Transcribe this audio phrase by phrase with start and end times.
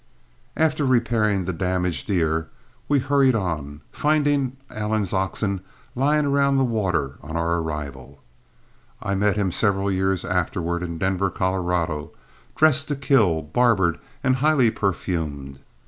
[0.57, 2.47] After repairing the damaged ear,
[2.89, 5.61] we hurried on, finding Allen's oxen
[5.93, 8.19] lying around the water on our arrival.
[8.99, 12.13] I met him several years afterward in Denver, Colorado,
[12.55, 15.59] dressed to kill, barbered, and highly perfumed.